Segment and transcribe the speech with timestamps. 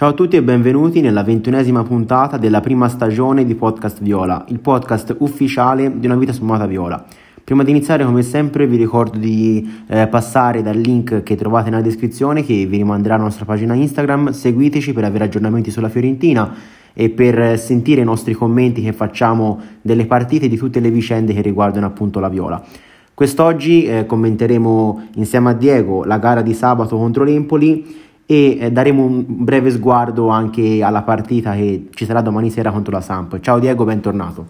[0.00, 4.58] Ciao a tutti e benvenuti nella ventunesima puntata della prima stagione di Podcast Viola, il
[4.58, 7.04] podcast ufficiale di una vita sfumata viola.
[7.44, 11.82] Prima di iniziare, come sempre, vi ricordo di eh, passare dal link che trovate nella
[11.82, 14.30] descrizione che vi rimanderà alla nostra pagina Instagram.
[14.30, 16.50] Seguiteci per avere aggiornamenti sulla Fiorentina
[16.94, 21.34] e per sentire i nostri commenti che facciamo delle partite e di tutte le vicende
[21.34, 22.64] che riguardano appunto la Viola.
[23.12, 29.02] Quest'oggi eh, commenteremo insieme a Diego la gara di sabato contro l'Empoli e eh, daremo
[29.02, 33.40] un breve sguardo anche alla partita che ci sarà domani sera contro la Samp.
[33.40, 34.46] Ciao Diego, bentornato.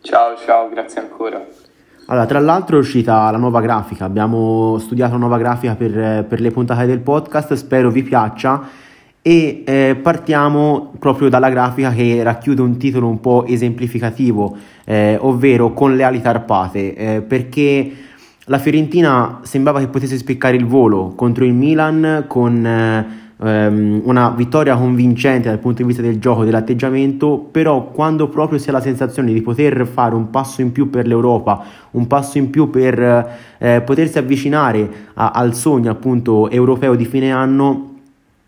[0.00, 1.44] Ciao, ciao, grazie ancora.
[2.06, 6.40] Allora, tra l'altro è uscita la nuova grafica, abbiamo studiato la nuova grafica per, per
[6.40, 8.66] le puntate del podcast, spero vi piaccia
[9.20, 14.56] e eh, partiamo proprio dalla grafica che racchiude un titolo un po' esemplificativo,
[14.86, 17.92] eh, ovvero con le ali tarpate, eh, perché
[18.48, 24.74] la Fiorentina sembrava che potesse spiccare il volo contro il Milan con ehm, una vittoria
[24.74, 28.80] convincente dal punto di vista del gioco e dell'atteggiamento, però quando proprio si ha la
[28.80, 33.36] sensazione di poter fare un passo in più per l'Europa, un passo in più per
[33.58, 37.96] eh, potersi avvicinare a, al sogno appunto europeo di fine anno,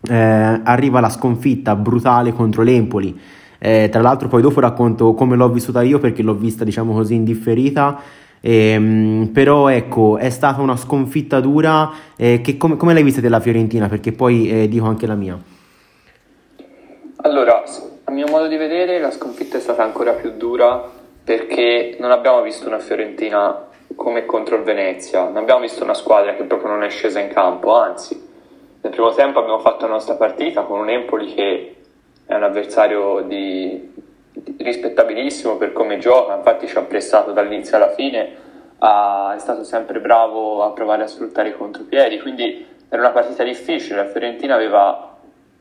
[0.09, 3.19] eh, arriva la sconfitta brutale contro l'Empoli.
[3.63, 7.13] Eh, tra l'altro poi dopo racconto come l'ho vissuta io perché l'ho vista diciamo così
[7.13, 7.99] indifferita
[8.41, 11.91] Ehm, però ecco, è stata una sconfitta dura.
[12.15, 13.87] Eh, che come, come, l'hai vista della Fiorentina?
[13.87, 15.39] Perché poi eh, dico anche la mia.
[17.23, 17.63] Allora,
[18.03, 20.89] a mio modo di vedere, la sconfitta è stata ancora più dura
[21.23, 26.33] perché non abbiamo visto una Fiorentina come contro il Venezia, non abbiamo visto una squadra
[26.33, 28.19] che proprio non è scesa in campo, anzi,
[28.81, 31.75] nel primo tempo abbiamo fatto la nostra partita con un Empoli che
[32.25, 33.93] è un avversario di,
[34.57, 38.35] rispettabilissimo per come gioca, infatti ci ha pressato dall'inizio alla fine,
[38.79, 43.43] ha, è stato sempre bravo a provare a sfruttare i contropiedi, quindi era una partita
[43.43, 45.15] difficile, la Fiorentina aveva,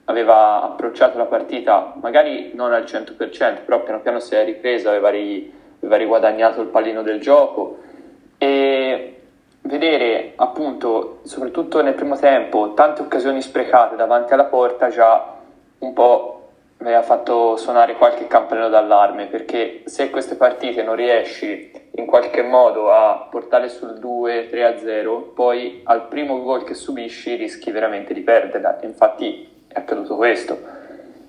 [0.04, 5.10] aveva approcciato la partita magari non al 100%, però piano piano si è ripresa, aveva,
[5.10, 7.78] ri, aveva riguadagnato il pallino del gioco.
[8.36, 9.20] E
[9.62, 15.36] vedere appunto, soprattutto nel primo tempo, tante occasioni sprecate davanti alla porta già
[15.78, 16.39] un po'
[16.80, 22.42] mi ha fatto suonare qualche campanello d'allarme perché se queste partite non riesci in qualche
[22.42, 28.78] modo a portare sul 2-3-0, poi al primo gol che subisci rischi veramente di perderla.
[28.82, 30.58] Infatti è accaduto questo.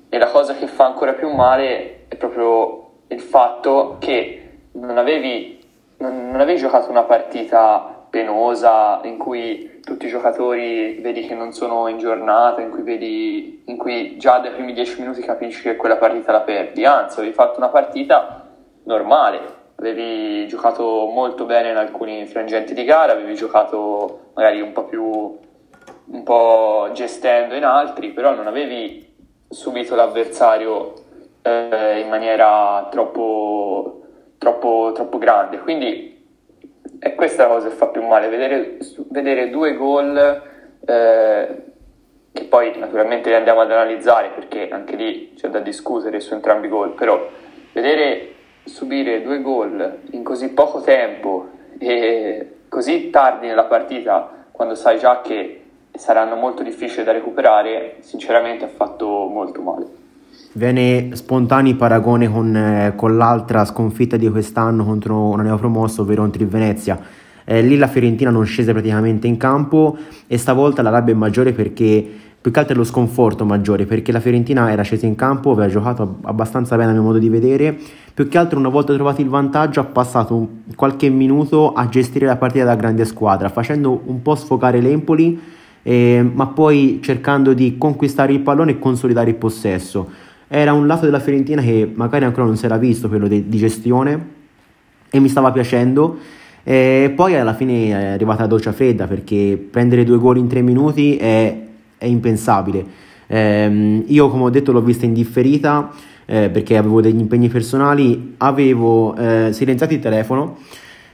[0.07, 5.59] E la cosa che fa ancora più male è proprio il fatto che non avevi,
[5.97, 11.51] non, non avevi giocato una partita penosa in cui tutti i giocatori vedi che non
[11.51, 15.75] sono in giornata, in cui, vedi, in cui già dai primi dieci minuti capisci che
[15.75, 18.47] quella partita la perdi, anzi avevi fatto una partita
[18.83, 19.39] normale,
[19.75, 25.39] avevi giocato molto bene in alcuni frangenti di gara, avevi giocato magari un po' più
[26.11, 29.09] un po' gestendo in altri, però non avevi
[29.49, 30.93] subito l'avversario
[31.41, 34.01] eh, in maniera troppo,
[34.37, 35.59] troppo, troppo grande.
[35.59, 36.10] Quindi
[37.01, 38.77] è questa la cosa che fa più male, vedere,
[39.09, 40.15] vedere due gol
[40.85, 41.63] eh,
[42.31, 46.67] che poi naturalmente li andiamo ad analizzare perché anche lì c'è da discutere su entrambi
[46.67, 47.27] i gol, però
[47.73, 48.33] vedere
[48.65, 55.21] subire due gol in così poco tempo e così tardi nella partita quando sai già
[55.21, 55.63] che
[55.93, 60.00] saranno molto difficili da recuperare, sinceramente ha fatto molto male.
[60.53, 66.43] Viene spontaneo paragone con, eh, con, l'altra sconfitta di quest'anno contro una neopromossa, ovvero contro
[66.43, 66.99] il Venezia.
[67.45, 69.97] Eh, lì la Fiorentina non scese praticamente in campo
[70.27, 72.05] e stavolta la rabbia è maggiore perché
[72.41, 75.69] più che altro è lo sconforto maggiore perché la Fiorentina era scesa in campo, aveva
[75.69, 77.77] giocato abbastanza bene a mio modo di vedere,
[78.13, 82.35] più che altro una volta trovato il vantaggio ha passato qualche minuto a gestire la
[82.35, 85.39] partita da grande squadra, facendo un po' sfocare l'Empoli,
[85.81, 91.05] eh, ma poi cercando di conquistare il pallone e consolidare il possesso era un lato
[91.05, 94.27] della Fiorentina che magari ancora non si era visto, quello de- di gestione,
[95.09, 96.17] e mi stava piacendo.
[96.63, 100.61] E poi alla fine è arrivata la doccia fredda perché prendere due gol in tre
[100.61, 101.57] minuti è,
[101.97, 102.85] è impensabile.
[103.27, 105.89] Eh, io, come ho detto, l'ho vista indifferita
[106.25, 110.57] eh, perché avevo degli impegni personali, avevo eh, silenziato il telefono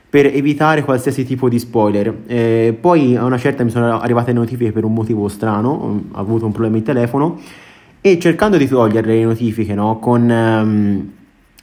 [0.09, 2.21] per evitare qualsiasi tipo di spoiler.
[2.25, 5.69] Eh, poi a una certa mi sono arrivate notifiche per un motivo strano,
[6.11, 7.39] ho avuto un problema in telefono
[8.01, 11.11] e cercando di togliere le notifiche no, con, um,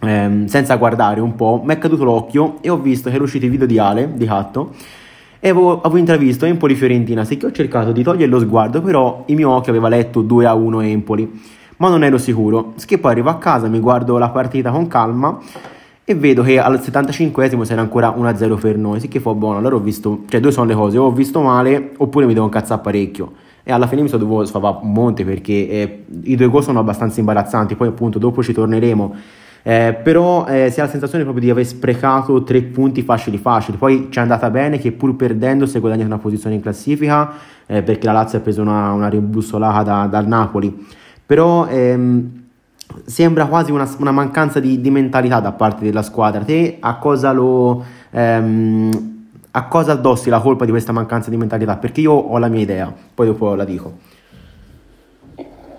[0.00, 3.44] um, senza guardare un po', mi è caduto l'occhio e ho visto che era uscito
[3.44, 4.74] il video di Ale, di Catto,
[5.40, 9.24] e avevo, avevo intravisto Empoli Fiorentina, sì che ho cercato di togliere lo sguardo, però
[9.26, 11.40] il mio occhio aveva letto 2 a 1 Empoli,
[11.76, 12.74] ma non ero sicuro.
[12.82, 15.38] Che poi arrivo a casa, mi guardo la partita con calma
[16.06, 19.58] e vedo che al 75esimo c'era ancora 1-0 per noi, sì che buono.
[19.58, 22.46] Allora ho visto, cioè due sono le cose, o ho visto male oppure mi devo
[22.46, 23.32] incazzare parecchio.
[23.66, 26.78] E alla fine mi sono dovuto sfavare un monte perché eh, i due gol sono
[26.78, 29.14] abbastanza imbarazzanti, poi appunto dopo ci torneremo.
[29.66, 33.78] Eh, però eh, si ha la sensazione proprio di aver sprecato tre punti facili facili,
[33.78, 37.32] poi ci è andata bene che pur perdendo si è guadagnato una posizione in classifica
[37.64, 40.86] eh, perché la Lazio ha preso una, una rimbussolata da, dal Napoli,
[41.24, 42.42] però ehm,
[43.06, 46.42] sembra quasi una, una mancanza di, di, mentalità da parte della squadra.
[46.44, 47.82] Te a cosa lo...
[48.10, 49.13] Ehm,
[49.56, 51.76] a cosa addossi la colpa di questa mancanza di mentalità?
[51.76, 53.92] Perché io ho la mia idea, poi dopo la dico.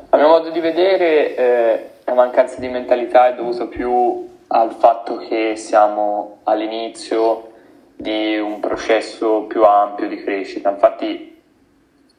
[0.09, 5.17] A mio modo di vedere eh, la mancanza di mentalità è dovuta più al fatto
[5.17, 7.51] che siamo all'inizio
[7.97, 10.69] di un processo più ampio di crescita.
[10.69, 11.41] Infatti,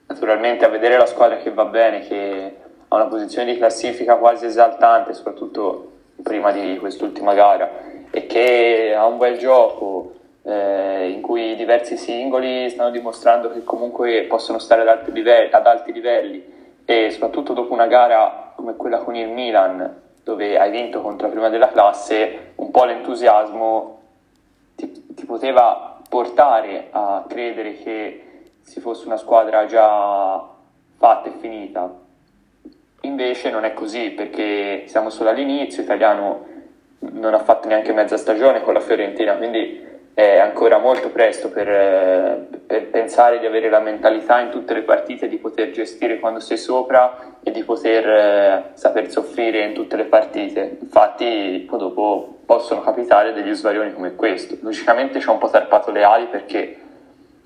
[0.08, 2.56] naturalmente a vedere la squadra che va bene, che
[2.86, 5.92] ha una posizione di classifica quasi esaltante, soprattutto
[6.22, 7.70] prima di quest'ultima gara,
[8.10, 10.15] e che ha un bel gioco,
[10.46, 15.66] eh, in cui diversi singoli stanno dimostrando che comunque possono stare ad alti, livelli, ad
[15.66, 16.54] alti livelli.
[16.84, 21.32] E soprattutto dopo una gara come quella con il Milan dove hai vinto contro la
[21.32, 24.00] prima della classe un po' l'entusiasmo
[24.76, 28.22] ti, ti poteva portare a credere che
[28.60, 30.48] si fosse una squadra già
[30.96, 31.92] fatta e finita.
[33.00, 36.54] Invece non è così perché siamo solo all'inizio Italiano
[36.98, 41.68] non ha fatto neanche mezza stagione con la Fiorentina quindi è ancora molto presto per,
[41.68, 46.40] eh, per, pensare di avere la mentalità in tutte le partite di poter gestire quando
[46.40, 50.78] sei sopra e di poter eh, saper soffrire in tutte le partite.
[50.80, 54.56] Infatti, poi dopo possono capitare degli svarioni come questo.
[54.62, 56.80] Logicamente ci ha un po' tarpato le ali perché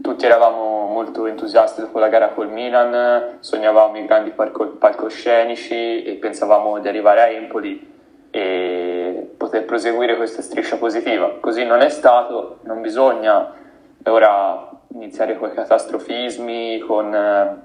[0.00, 6.18] tutti eravamo molto entusiasti dopo la gara col Milan, sognavamo i grandi palco- palcoscenici e
[6.20, 7.98] pensavamo di arrivare a Empoli
[8.30, 11.36] e poter proseguire questa striscia positiva.
[11.40, 13.52] Così non è stato, non bisogna
[14.04, 17.56] ora iniziare con i catastrofismi, con eh,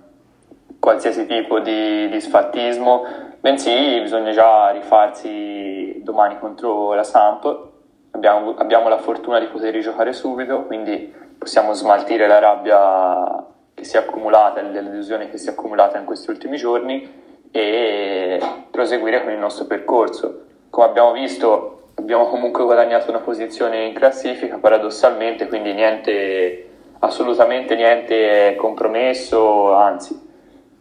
[0.80, 3.06] qualsiasi tipo di, di sfattismo,
[3.40, 7.74] bensì bisogna già rifarsi domani contro la Samp.
[8.12, 13.98] Abbiamo, abbiamo la fortuna di poter rigiocare subito, quindi possiamo smaltire la rabbia che si
[13.98, 18.40] è accumulata, le delusioni che si è accumulata in questi ultimi giorni e
[18.72, 20.45] proseguire con il nostro percorso
[20.75, 26.68] come abbiamo visto abbiamo comunque guadagnato una posizione in classifica paradossalmente, quindi niente,
[27.00, 30.19] assolutamente niente compromesso, anzi,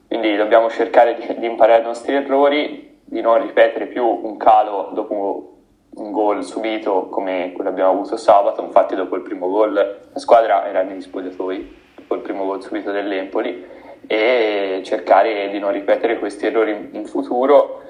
[0.09, 4.91] quindi dobbiamo cercare di, di imparare i nostri errori, di non ripetere più un calo
[4.95, 5.53] dopo
[5.91, 10.19] un gol subito come quello che abbiamo avuto sabato, infatti dopo il primo gol la
[10.19, 13.65] squadra era negli spogliatoi, dopo il primo gol subito dell'Empoli
[14.09, 17.81] e cercare di non ripetere questi errori in futuro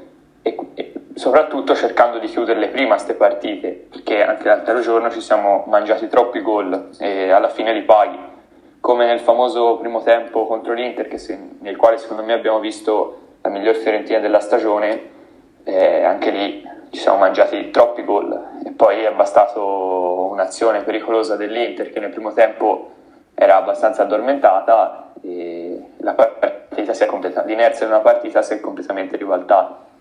[0.42, 5.64] e, e soprattutto cercando di chiuderle prima queste partite, perché anche l'altro giorno ci siamo
[5.66, 8.18] mangiati troppi gol e alla fine li paghi,
[8.80, 13.48] come nel famoso primo tempo contro l'Inter, se, nel quale secondo me abbiamo visto la
[13.48, 15.12] miglior Fiorentina della stagione,
[15.64, 21.90] eh, anche lì ci siamo mangiati troppi gol e poi è bastato un'azione pericolosa dell'Inter
[21.90, 22.90] che nel primo tempo
[23.34, 28.60] era abbastanza addormentata e la partita si è completata, l'inerzia di una partita si è
[28.60, 29.92] completamente ribaltata.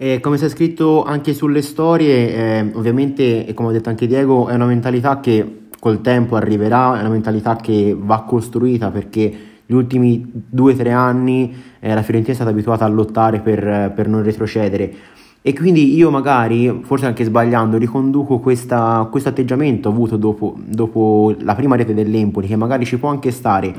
[0.00, 4.06] E come si è scritto anche sulle storie, eh, ovviamente, e come ha detto anche
[4.06, 9.32] Diego, è una mentalità che col tempo arriverà, è una mentalità che va costruita perché
[9.66, 13.92] gli ultimi due o tre anni eh, la Fiorentina è stata abituata a lottare per,
[13.92, 14.94] per, non retrocedere.
[15.42, 21.74] E quindi io magari, forse anche sbagliando, riconduco questo atteggiamento avuto dopo, dopo la prima
[21.74, 23.74] rete dell'Empoli, che magari ci può anche stare,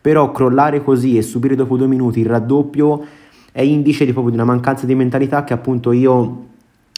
[0.00, 3.24] però crollare così e subire dopo due minuti il raddoppio
[3.56, 6.44] è indice di, proprio di una mancanza di mentalità che appunto io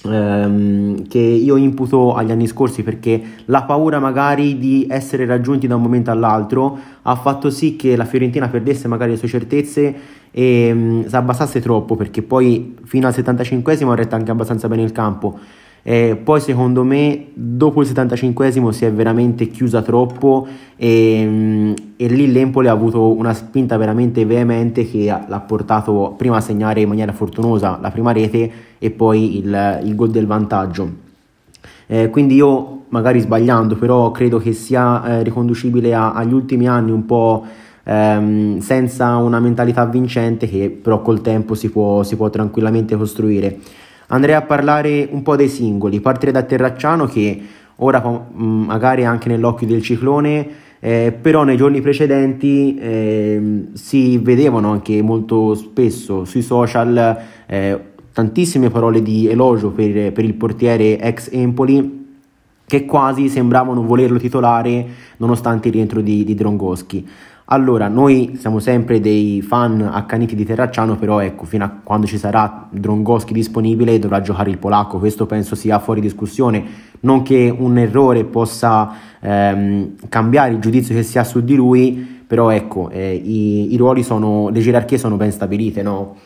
[0.04, 5.76] ehm, che io imputo agli anni scorsi perché la paura magari di essere raggiunti da
[5.76, 9.94] un momento all'altro ha fatto sì che la Fiorentina perdesse magari le sue certezze
[10.32, 14.82] e um, si abbassasse troppo perché poi fino al 75esimo ha retto anche abbastanza bene
[14.82, 15.38] il campo
[15.82, 22.06] eh, poi secondo me dopo il 75esimo si è veramente chiusa troppo e, mm, e,
[22.08, 26.88] lì l'Empoli ha avuto una spinta veramente veemente che l'ha portato prima a segnare in
[26.88, 31.06] maniera fortunosa la prima rete e poi il, il gol del vantaggio.
[31.87, 36.90] Eh, quindi io magari sbagliando però credo che sia eh, riconducibile a, agli ultimi anni
[36.90, 37.44] un po'
[37.85, 43.58] ehm, senza una mentalità vincente che però col tempo si può, si può tranquillamente costruire.
[44.08, 47.40] Andrei a parlare un po' dei singoli, partire da Terracciano che
[47.76, 50.48] ora mm, magari anche nell'occhio del ciclone,
[50.80, 57.80] eh, però nei giorni precedenti eh, si vedevano anche molto spesso sui social eh,
[58.12, 62.06] tantissime parole di elogio per, per il portiere ex Empoli
[62.66, 64.86] che quasi sembravano volerlo titolare
[65.18, 67.08] nonostante il rientro di, di Drongoschi.
[67.50, 72.19] Allora, noi siamo sempre dei fan accaniti di Terracciano, però ecco, fino a quando ci
[72.19, 76.62] sarà Drongoschi disponibile dovrà giocare il polacco, questo penso sia fuori discussione,
[77.00, 82.23] non che un errore possa ehm, cambiare il giudizio che si ha su di lui,
[82.26, 86.17] però ecco, eh, i, i, ruoli sono, le gerarchie sono ben stabilite, no?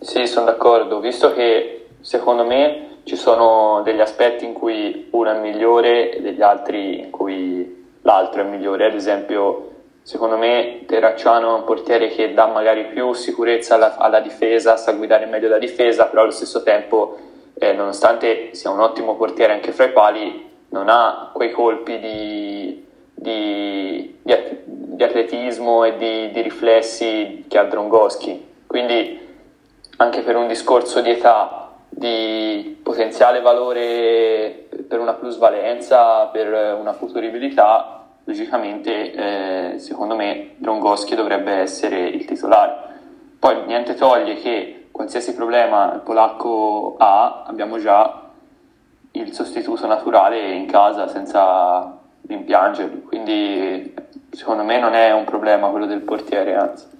[0.00, 5.40] Sì, sono d'accordo, visto che secondo me ci sono degli aspetti in cui uno è
[5.40, 7.77] migliore e degli altri in cui
[8.08, 8.86] l'altro è migliore.
[8.86, 9.70] Ad esempio,
[10.02, 14.92] secondo me Terracciano è un portiere che dà magari più sicurezza alla, alla difesa, sa
[14.92, 17.18] guidare meglio la difesa, però allo stesso tempo,
[17.58, 22.86] eh, nonostante sia un ottimo portiere anche fra i pali, non ha quei colpi di,
[23.14, 28.46] di, di, atletismo e di, di, riflessi che ha Drongoschi.
[28.66, 29.26] Quindi
[29.98, 37.97] anche per un discorso di età, di potenziale valore per una plusvalenza, per una futuribilità,
[38.28, 39.12] logicamente
[39.72, 42.96] eh, secondo me Drongoschi dovrebbe essere il titolare.
[43.38, 48.30] Poi niente toglie che qualsiasi problema il polacco ha, abbiamo già
[49.12, 53.94] il sostituto naturale in casa senza rimpiangerlo, quindi
[54.30, 56.97] secondo me non è un problema quello del portiere, anzi.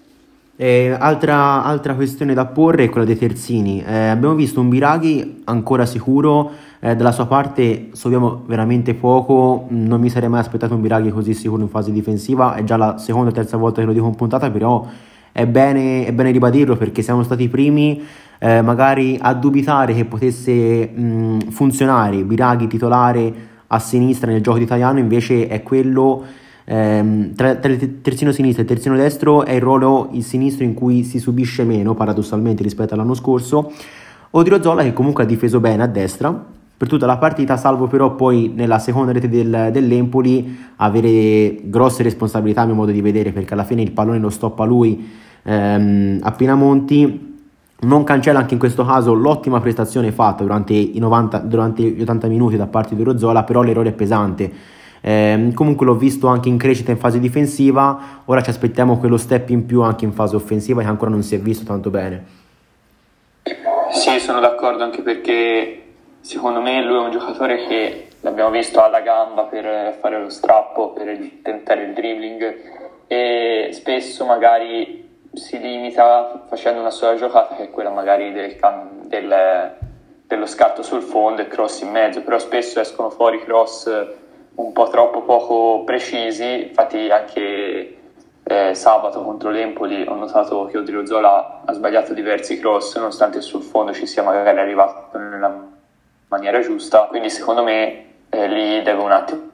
[0.60, 3.80] Eh, altra, altra, questione da porre è quella dei terzini.
[3.80, 6.50] Eh, abbiamo visto un Biraghi ancora sicuro,
[6.80, 11.32] eh, dalla sua parte sappiamo veramente poco, non mi sarei mai aspettato un Biraghi così
[11.32, 14.16] sicuro in fase difensiva, è già la seconda o terza volta che lo dico in
[14.16, 14.84] puntata, però
[15.30, 18.02] è bene, è bene ribadirlo perché siamo stati i primi
[18.40, 23.32] eh, magari a dubitare che potesse mh, funzionare Biraghi titolare
[23.68, 26.24] a sinistra nel gioco italiano, invece è quello
[26.68, 30.64] ehm, tra, tra, il terzino sinistro e il terzino destro è il ruolo il sinistro
[30.64, 33.72] in cui si subisce meno paradossalmente rispetto all'anno scorso.
[34.30, 36.44] Odriozola che comunque ha difeso bene a destra
[36.76, 42.60] per tutta la partita, salvo però poi nella seconda rete del, dell'Empoli avere grosse responsabilità
[42.60, 45.08] a mio modo di vedere perché alla fine il pallone lo stoppa lui
[45.42, 47.26] ehm, a Pinamonti
[47.80, 52.56] non cancella anche in questo caso l'ottima prestazione fatta durante, 90, durante gli 80 minuti
[52.56, 54.52] da parte di Rozzola, però l'errore è pesante.
[55.00, 59.48] Eh, comunque l'ho visto anche in crescita in fase difensiva, ora ci aspettiamo quello step
[59.50, 62.36] in più anche in fase offensiva che ancora non si è visto tanto bene.
[63.90, 65.82] Sì, sono d'accordo anche perché
[66.20, 70.90] secondo me lui è un giocatore che l'abbiamo visto alla gamba per fare lo strappo,
[70.90, 72.56] per tentare il dribbling
[73.06, 78.56] e spesso magari si limita facendo una sola giocata che è quella magari del,
[79.06, 79.76] del,
[80.26, 83.88] dello scatto sul fondo e cross in mezzo, però spesso escono fuori cross
[84.58, 87.96] un po' troppo poco precisi, infatti anche
[88.42, 93.92] eh, sabato contro l'Empoli ho notato che Odriozola ha sbagliato diversi cross nonostante sul fondo
[93.92, 95.66] ci sia magari arrivato nella
[96.28, 99.46] maniera giusta, quindi secondo me eh, lì deve un attimo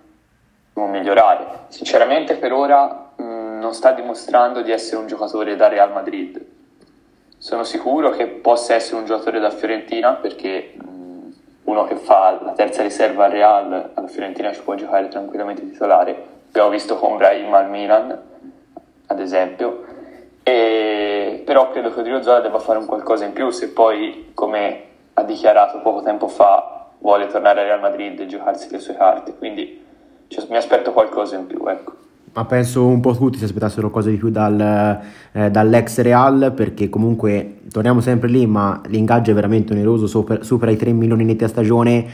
[0.74, 1.66] migliorare.
[1.68, 6.42] Sinceramente per ora mh, mm, non sta dimostrando di essere un giocatore da Real Madrid.
[7.36, 11.13] Sono sicuro che possa essere un giocatore da Fiorentina perché mh, mm,
[11.64, 16.32] uno che fa la terza riserva al Real, alla Fiorentina ci può giocare tranquillamente titolare.
[16.48, 18.22] Abbiamo visto con Brahim al Milan,
[19.06, 19.84] ad esempio,
[20.42, 21.42] e...
[21.44, 24.82] però credo che Odriozola debba fare un qualcosa in più se poi, come
[25.14, 29.34] ha dichiarato poco tempo fa, vuole tornare al Real Madrid e giocarsi le sue carte,
[29.36, 29.82] quindi
[30.28, 32.02] cioè, mi aspetto qualcosa in più, ecco.
[32.36, 35.00] Ma penso un po' tutti si aspettassero cose di più dal,
[35.30, 40.72] eh, dall'ex Real perché comunque torniamo sempre lì ma l'ingaggio è veramente oneroso, super, supera
[40.72, 42.04] i 3 milioni netti a stagione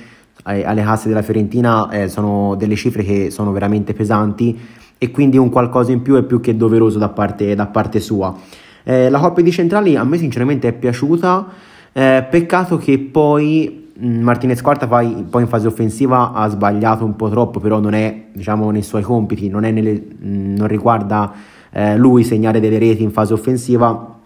[0.46, 4.58] eh, alle casse della Fiorentina eh, sono delle cifre che sono veramente pesanti
[4.98, 8.36] e quindi un qualcosa in più è più che doveroso da parte, da parte sua.
[8.82, 11.46] Eh, la coppia di centrali a me sinceramente è piaciuta,
[11.92, 17.28] eh, peccato che poi Martinez Quarta poi, poi, in fase offensiva ha sbagliato un po'
[17.28, 21.32] troppo, però non è diciamo, nei suoi compiti, non, nelle, mm, non riguarda
[21.70, 24.18] eh, lui segnare delle reti in fase offensiva.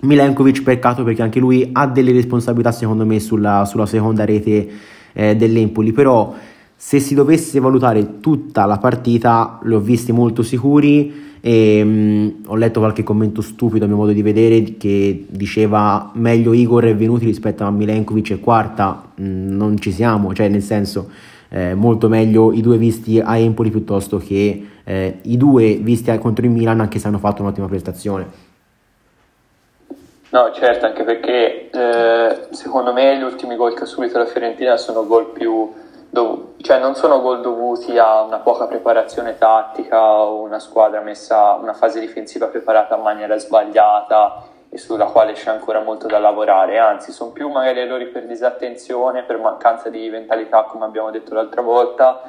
[0.00, 4.68] Milenkovic peccato perché anche lui ha delle responsabilità secondo me sulla, sulla seconda rete
[5.12, 6.34] eh, dell'Empoli, però
[6.84, 12.56] se si dovesse valutare tutta la partita li ho visti molto sicuri e mm, ho
[12.56, 17.24] letto qualche commento stupido a mio modo di vedere che diceva meglio Igor è venuti
[17.24, 20.34] rispetto a Milenkovic e Quarta mm, non ci siamo.
[20.34, 21.08] Cioè nel senso
[21.50, 26.44] eh, molto meglio i due visti a Empoli piuttosto che eh, i due visti contro
[26.44, 28.26] il Milan anche se hanno fatto un'ottima prestazione.
[30.30, 34.76] No, certo, anche perché eh, secondo me gli ultimi gol che ha subito la Fiorentina
[34.76, 35.80] sono gol più
[36.12, 41.54] dov- cioè non sono gol dovuti a una poca preparazione tattica o una squadra messa,
[41.54, 46.78] una fase difensiva preparata in maniera sbagliata e sulla quale c'è ancora molto da lavorare,
[46.78, 51.62] anzi sono più magari errori per disattenzione, per mancanza di mentalità come abbiamo detto l'altra
[51.62, 52.20] volta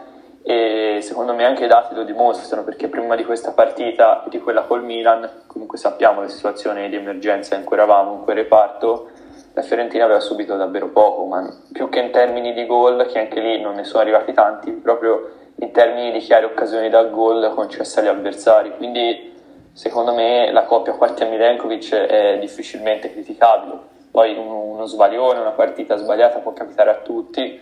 [0.41, 4.39] e secondo me anche i dati lo dimostrano perché prima di questa partita e di
[4.39, 9.09] quella col Milan, comunque sappiamo la situazione di emergenza in cui eravamo in quel reparto,
[9.53, 13.39] la Fiorentina aveva subito davvero poco, ma più che in termini di gol, che anche
[13.39, 17.99] lì non ne sono arrivati tanti, proprio in termini di chiare occasioni da gol concesse
[17.99, 18.75] agli avversari.
[18.77, 19.31] Quindi
[19.71, 23.91] secondo me la coppia Quartia-Milenkovic è difficilmente criticabile.
[24.11, 27.61] Poi uno sbaglione, una partita sbagliata può capitare a tutti,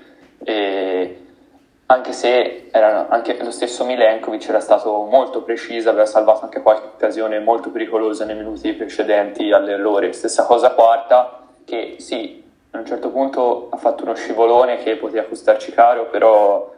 [1.85, 6.87] anche se era, anche lo stesso Milenkovic era stato molto preciso, aveva salvato anche qualche
[6.95, 10.13] occasione molto pericolosa nei minuti precedenti all'errore.
[10.13, 15.27] Stessa cosa quarta, che sì, a un certo punto ha fatto uno scivolone che poteva
[15.27, 16.73] costarci caro, però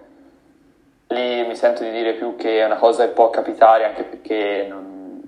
[1.07, 4.65] lì mi sento di dire più che è una cosa che può capitare anche perché
[4.67, 5.21] non,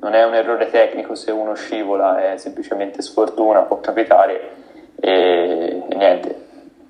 [0.00, 4.50] non è un errore tecnico se uno scivola, è semplicemente sfortuna, può capitare
[4.98, 6.36] e, e niente,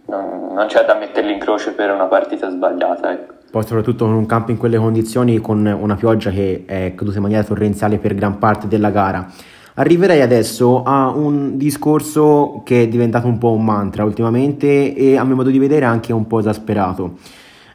[0.06, 3.12] non, non, c'è da metterli in croce per una partita sbagliata.
[3.12, 3.34] Ecco.
[3.50, 7.22] Poi soprattutto con un campo in quelle condizioni, con una pioggia che è caduta in
[7.22, 9.26] maniera torrenziale per gran parte della gara.
[9.74, 15.24] Arriverei adesso a un discorso che è diventato un po' un mantra ultimamente e a
[15.24, 17.14] mio modo di vedere anche un po' esasperato,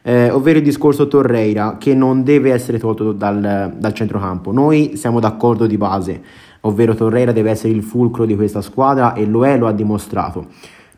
[0.02, 4.52] eh, ovvero il discorso Torreira che non deve essere tolto dal, dal centrocampo.
[4.52, 6.22] Noi siamo d'accordo di base,
[6.60, 10.46] ovvero Torreira deve essere il fulcro di questa squadra e lo è, lo ha dimostrato.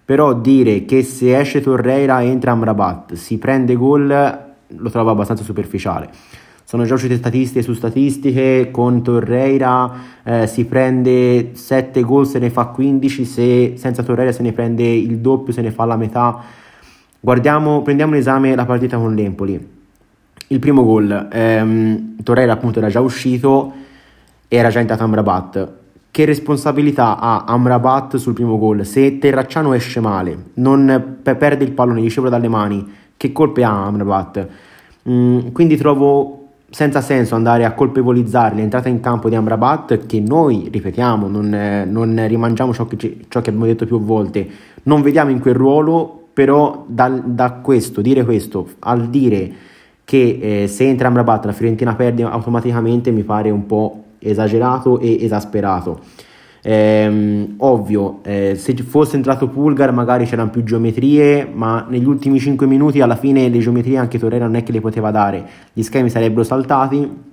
[0.05, 6.11] Però dire che se esce Torreira entra Amrabat, si prende gol, lo trovo abbastanza superficiale
[6.71, 12.49] sono già uscite statistiche su statistiche, con Torreira eh, si prende 7 gol, se ne
[12.49, 16.41] fa 15, se senza Torreira se ne prende il doppio, se ne fa la metà.
[17.19, 19.69] Guardiamo, prendiamo in esame la partita con l'Empoli.
[20.47, 23.73] Il primo gol, ehm, Torreira appunto era già uscito,
[24.47, 25.73] era già entrato Amrabat.
[26.09, 28.87] Che responsabilità ha Amrabat sul primo gol?
[28.87, 34.49] Se Terracciano esce male, non perde il pallone, riceve dalle mani, che colpe ha Amrabat?
[35.09, 36.40] Mm, quindi trovo
[36.71, 41.85] senza senso andare a colpevolizzare l'entrata in campo di Amrabat che noi, ripetiamo, non, eh,
[41.85, 44.49] non rimangiamo ciò che, ciò che, abbiamo detto più volte,
[44.85, 49.53] non vediamo in quel ruolo, però da, da questo, dire questo, al dire
[50.05, 55.25] che eh, se entra Amrabat la Fiorentina perde automaticamente mi pare un po' esagerato e
[55.25, 56.01] esasperato.
[56.63, 62.67] Eh, ovvio, eh, se fosse entrato Pulgar magari c'erano più geometrie, ma negli ultimi 5
[62.67, 66.11] minuti alla fine le geometrie anche Torreira non è che le poteva dare, gli schemi
[66.11, 67.29] sarebbero saltati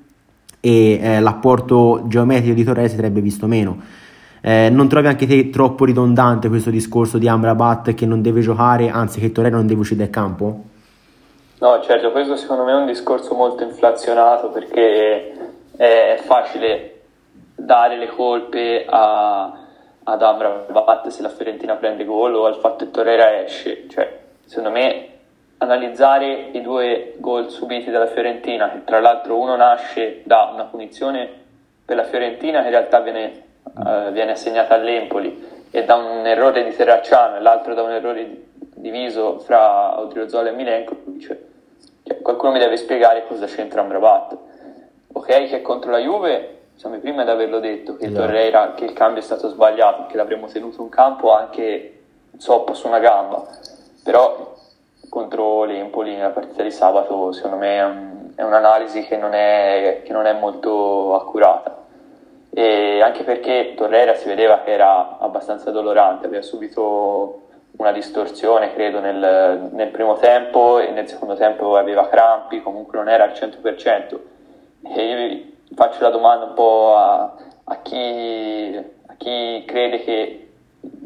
[0.60, 3.78] e eh, l'apporto geometrico di Torreira si sarebbe visto meno.
[4.40, 8.90] Eh, non trovi anche te troppo ridondante questo discorso di Amrabat che non deve giocare,
[8.90, 10.64] anzi che Torreira non deve uscire dal campo?
[11.60, 15.34] No, certo, questo secondo me è un discorso molto inflazionato perché
[15.76, 16.97] è facile
[17.58, 19.52] dare le colpe a,
[20.04, 23.90] ad Amrabat se la Fiorentina prende gol o al fatto che Torreira esce.
[23.90, 25.10] Cioè, secondo me
[25.58, 31.28] analizzare i due gol subiti dalla Fiorentina, che tra l'altro uno nasce da una punizione
[31.84, 36.64] per la Fiorentina che in realtà viene, uh, viene assegnata all'Empoli e da un errore
[36.64, 38.44] di Terracciano e l'altro da un errore
[38.76, 41.38] diviso fra Odriozola e Milenkovic,
[42.06, 44.38] cioè, qualcuno mi deve spiegare cosa c'entra Amrabat.
[45.14, 48.22] Ok che contro la Juve siamo i primi ad averlo detto che, esatto.
[48.22, 52.04] Torreira, che il cambio è stato sbagliato, che l'avremmo tenuto in campo anche
[52.38, 53.44] zoppo su una gamba,
[54.04, 54.56] però
[55.10, 60.02] contro l'Empoli nella partita di sabato secondo me è, un, è un'analisi che non è,
[60.06, 61.86] che non è molto accurata.
[62.52, 67.42] E anche perché Torreira si vedeva che era abbastanza dolorante, aveva subito
[67.78, 73.10] una distorsione credo nel, nel, primo tempo e nel secondo tempo aveva crampi, comunque non
[73.10, 74.18] era al 100%
[74.82, 78.76] e faccio la domanda un po' a, a, chi,
[79.06, 80.50] a chi crede che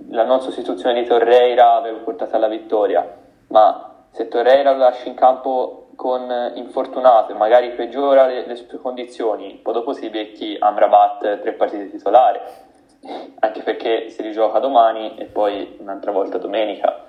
[0.10, 5.16] la non sostituzione di Torreira aveva portato alla vittoria, ma se Torreira lo lascia in
[5.16, 11.42] campo con infortunato e magari peggiora le, le sue condizioni, poi dopo si becchi Amrabat
[11.42, 12.40] tre partite titolari,
[13.40, 17.06] anche perché si rigioca domani e poi un'altra volta domenica.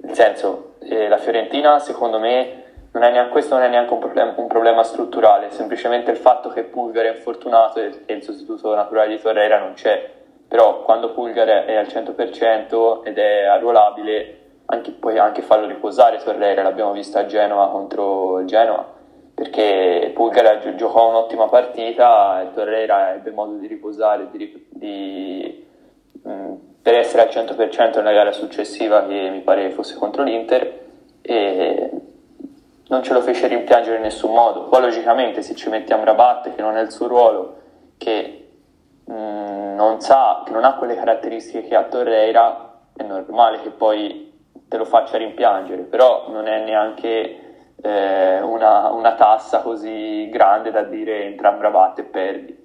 [0.00, 3.98] Nel senso, eh, la Fiorentina secondo me non è neanche, questo non è neanche un
[3.98, 9.08] problema, un problema strutturale, semplicemente il fatto che Pulgar è infortunato e, il sostituto naturale
[9.14, 10.16] di Torreira non c'è.
[10.48, 16.62] Però quando Pulgar è al 100% ed è arruolabile, anche, puoi anche farlo riposare Torreira,
[16.62, 18.86] l'abbiamo visto a Genova contro il Genoa,
[19.34, 25.66] perché Pulgar giocò un'ottima partita e Torreira ebbe modo di riposare di, di,
[26.22, 30.86] mh, per essere al 100% nella gara successiva che mi pare fosse contro l'Inter
[31.20, 31.90] e
[32.88, 34.64] non ce lo fece rimpiangere in nessun modo.
[34.64, 37.56] Poi logicamente se ci mettiamo Rabat che non è il suo ruolo,
[37.96, 38.48] che
[39.04, 43.70] mh, mm, non sa, che non ha quelle caratteristiche che ha Torreira, è normale che
[43.70, 44.26] poi
[44.68, 50.82] te lo faccia rimpiangere, però non è neanche eh, una, una, tassa così grande da
[50.82, 52.57] dire entra bravato e perdi.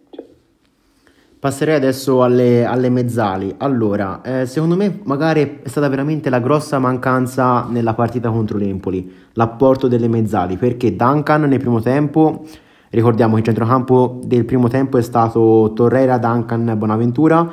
[1.44, 3.54] Passerei adesso alle, alle mezzali.
[3.58, 9.14] Allora, eh, secondo me magari è stata veramente la grossa mancanza nella partita contro l'Empoli,
[9.34, 12.46] l'apporto delle mezzali, perché Duncan nel primo tempo,
[12.92, 17.46] ricordiamo che il centrocampo del primo tempo è stato Torreira, Duncan, Bonaventura,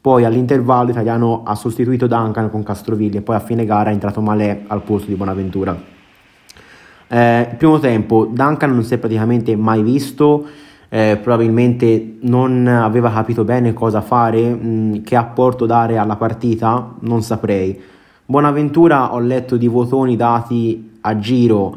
[0.00, 4.20] poi all'intervallo l'italiano ha sostituito Duncan con Castrovilli e poi a fine gara è entrato
[4.20, 5.80] male al posto di Bonaventura.
[7.06, 13.44] Eh, primo tempo Duncan non si è praticamente mai visto, eh, probabilmente non aveva capito
[13.44, 17.80] bene cosa fare, mh, mm, che apporto dare alla partita, non saprei.
[18.24, 21.76] Buonaventura ho letto di votoni dati a giro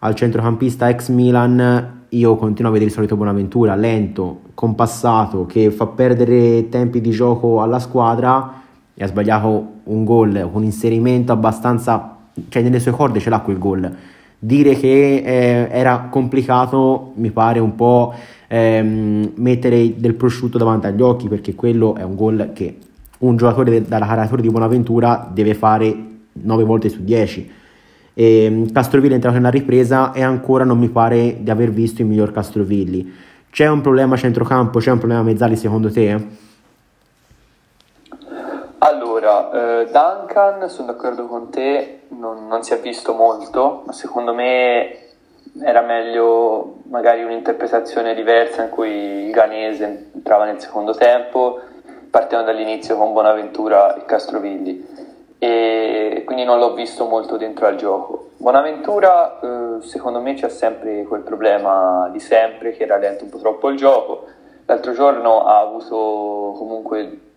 [0.00, 5.86] al centrocampista ex Milan, io continuo a vedere il solito Buonaventura, lento, compassato, che fa
[5.86, 8.60] perdere tempi di gioco alla squadra
[8.94, 12.16] e ha sbagliato un gol, un inserimento abbastanza,
[12.48, 13.96] cioè nelle sue corde ce l'ha quel gol.
[14.44, 18.12] Dire che eh, era complicato mi pare un po'
[18.48, 22.76] ehm, mettere del prosciutto davanti agli occhi perché quello è un gol che
[23.18, 25.96] un giocatore dalla caratura di Buonaventura deve fare
[26.32, 27.50] 9 volte su 10.
[28.14, 32.08] E Castrovilli è entrato nella ripresa e ancora non mi pare di aver visto il
[32.08, 33.12] miglior Castrovilli.
[33.48, 36.50] C'è un problema centrocampo, c'è un problema mezzali secondo te?
[39.24, 44.34] Allora, eh, Duncan, sono d'accordo con te, non, non si è visto molto, ma secondo
[44.34, 44.98] me
[45.62, 51.60] era meglio magari un'interpretazione diversa in cui il Ganese entrava nel secondo tempo,
[52.10, 54.88] partendo dall'inizio con Bonaventura e Castrovilli
[55.38, 58.30] e quindi non l'ho visto molto dentro al gioco.
[58.38, 63.68] Bonaventura eh, secondo me c'è sempre quel problema di sempre che rallenta un po' troppo
[63.68, 64.24] il gioco.
[64.66, 67.30] L'altro giorno ha avuto comunque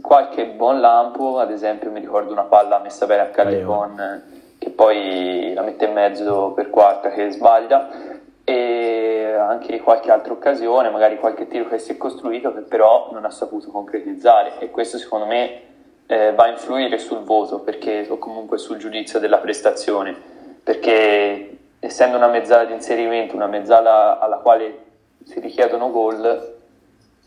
[0.00, 4.22] qualche buon lampo, ad esempio mi ricordo una palla messa bene a Callecon
[4.58, 8.20] che poi la mette in mezzo per quarta che sbaglia.
[8.44, 13.24] E anche qualche altra occasione, magari qualche tiro che si è costruito che però non
[13.24, 14.58] ha saputo concretizzare.
[14.60, 15.62] E questo secondo me
[16.06, 20.14] eh, va a influire sul voto perché, o comunque sul giudizio della prestazione.
[20.62, 24.78] Perché essendo una mezzala di inserimento, una mezzala alla quale
[25.24, 26.60] si richiedono gol,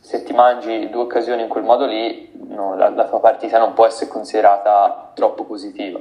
[0.05, 3.73] se ti mangi due occasioni in quel modo lì, no, la, la tua partita non
[3.73, 5.99] può essere considerata troppo positiva.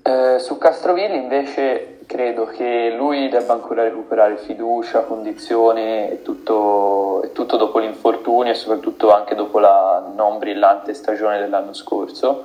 [0.00, 7.32] Eh, su Castrovilli invece credo che lui debba ancora recuperare fiducia, condizione e tutto, e
[7.32, 12.44] tutto dopo l'infortunio e soprattutto anche dopo la non brillante stagione dell'anno scorso.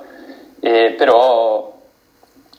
[0.58, 1.72] Eh, però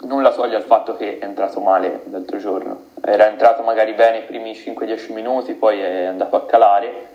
[0.04, 2.84] nulla toglie al fatto che è entrato male l'altro giorno.
[3.04, 7.11] Era entrato magari bene i primi 5-10 minuti, poi è andato a calare.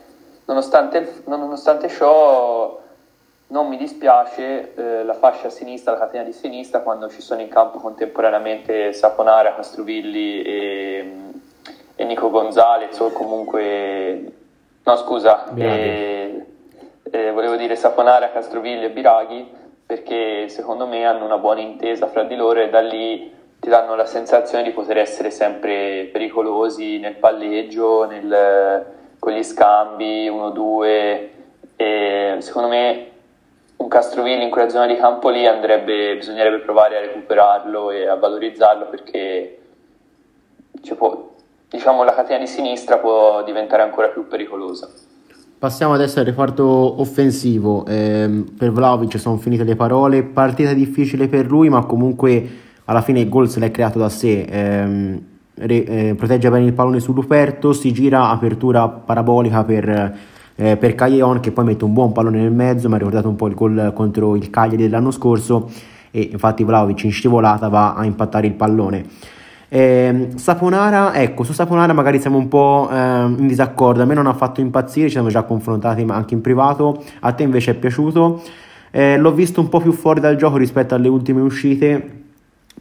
[0.47, 2.81] Nonostante, nonostante ciò
[3.49, 7.41] non mi dispiace eh, la fascia a sinistra, la catena di sinistra, quando ci sono
[7.41, 11.13] in campo contemporaneamente Saponara, Castrovilli e,
[11.95, 14.33] e Nico Gonzalez o comunque...
[14.83, 16.47] No scusa, eh,
[17.11, 19.51] eh, volevo dire Saponara, Castrovilli e Biraghi
[19.85, 23.97] perché secondo me hanno una buona intesa fra di loro e da lì ti danno
[23.97, 28.87] la sensazione di poter essere sempre pericolosi nel palleggio, nel,
[29.27, 31.29] con gli scambi 1-2
[31.75, 33.11] e secondo me
[33.79, 38.15] un Castrovilli in quella zona di campo lì andrebbe, bisognerebbe provare a recuperarlo e a
[38.15, 39.59] valorizzarlo perché
[40.97, 41.35] può,
[41.69, 44.89] diciamo, la catena di sinistra può diventare ancora più pericolosa.
[45.59, 47.85] Passiamo adesso al reparto offensivo.
[47.85, 50.23] Eh, per Vlaovic sono finite le parole.
[50.23, 52.49] Partita difficile per lui, ma comunque
[52.85, 54.43] alla fine il gol se l'è creato da sé.
[54.43, 60.15] Eh, re, eh, protegge bene il pallone su Luperto, si gira, apertura parabolica per
[60.57, 63.37] eh, per Caglion che poi mette un buon pallone nel mezzo, mi ha ricordato un
[63.37, 65.71] po' il gol contro il Cagliari dell'anno scorso
[66.11, 69.05] e infatti Vlaovic in scivolata va a impattare il pallone.
[69.69, 74.27] Eh, Saponara, ecco, su Saponara magari siamo un po' eh, in disaccordo, a me non
[74.27, 78.43] ha fatto impazzire, ci siamo già confrontati anche in privato, a te invece è piaciuto.
[78.91, 82.26] Eh, l'ho visto un po' più fuori dal gioco rispetto alle ultime uscite,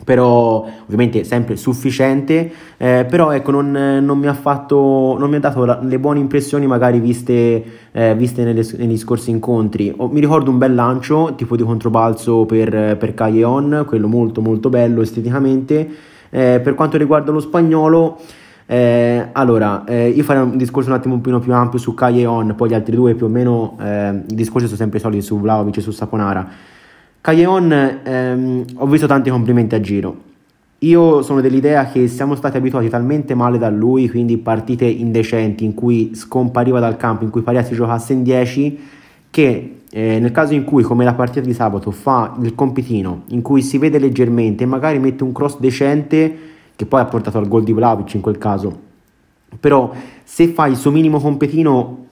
[0.04, 5.40] però ovviamente sempre sufficiente, eh, però ecco non, non, mi ha fatto, non mi ha
[5.40, 9.94] dato la, le buone impressioni magari viste, eh, viste nelle, negli scorsi incontri.
[9.96, 14.70] Oh, mi ricordo un bel lancio tipo di controbalzo per, per Calleon, quello molto molto
[14.70, 15.90] bello esteticamente.
[16.30, 18.18] Eh, per quanto riguarda lo spagnolo,
[18.68, 22.56] eh, allora, eh, io farei un discorso un attimo un po' più ampio su Calleon,
[22.56, 25.78] poi gli altri due più o meno eh, i discorsi sono sempre soliti su Vlaovic
[25.78, 26.74] e su Saponara.
[27.26, 30.16] Calleon, ehm, ho visto tanti complimenti a giro.
[30.80, 35.74] Io sono dell'idea che siamo stati abituati talmente male da lui, quindi partite indecenti in
[35.74, 38.80] cui scompariva dal campo, in cui Pariasi giocasse in 10,
[39.32, 43.42] che eh, nel caso in cui, come la partita di sabato, fa il compitino, in
[43.42, 46.38] cui si vede leggermente e magari mette un cross decente,
[46.76, 48.82] che poi ha portato al gol di Vlaovic in quel caso.
[49.60, 49.92] Però
[50.24, 52.06] se fai il suo minimo competino,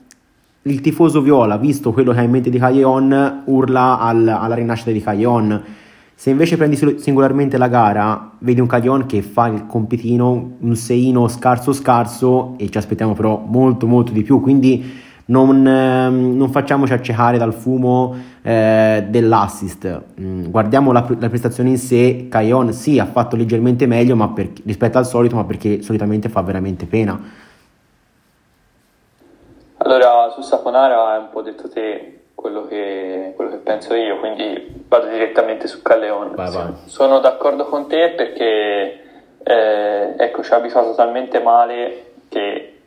[0.64, 4.90] il tifoso viola, visto quello che ha in mente di Calleon, urla al, alla rinascita
[4.90, 5.62] di Calleon.
[6.16, 11.26] Se invece prendi singolarmente la gara, vedi un Caglion che fa il compitino, un seino
[11.28, 16.92] scarso scarso e ci aspettiamo però molto molto di più, quindi non, eh, non facciaci
[16.92, 20.02] accecare dal fumo eh, dell'assist.
[20.20, 24.98] Mm, guardiamo la, la, prestazione in sé, Caglion sì ha fatto leggermente meglio per, rispetto
[24.98, 27.20] al solito, ma perché solitamente fa veramente pena.
[29.78, 34.84] Allora, su Saponara hai un po' detto te quello che, quello che penso io, quindi
[34.88, 36.34] vado direttamente su Calleone.
[36.34, 36.72] Vai, vai.
[36.86, 39.00] Sono d'accordo con te perché
[39.42, 42.80] eh, ecco, ci ha abituato talmente male che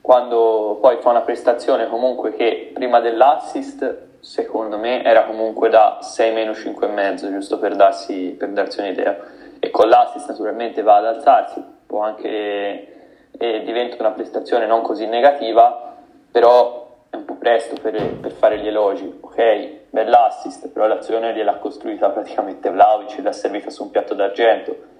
[0.00, 6.32] quando poi fa una prestazione comunque che prima dell'assist secondo me era comunque da 6
[6.32, 9.16] meno 5,5 giusto per darsi, per darsi un'idea
[9.60, 12.92] e con l'assist naturalmente va ad alzarsi può anche
[13.38, 15.91] e diventa una prestazione non così negativa
[16.32, 19.90] però è un po' presto per, per fare gli elogi ok?
[19.90, 24.90] Bell'assist però l'azione gliel'ha costruita praticamente Vlaovic l'ha servita su un piatto d'argento.